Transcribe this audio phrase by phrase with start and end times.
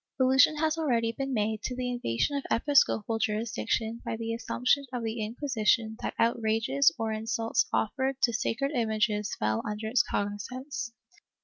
[0.19, 5.03] Allusion has already been made to the invasion of episcopal jurisdiction by the assumption of
[5.03, 10.91] the Inquisition that outrages or insults offered to sacred images fell under its cognizance.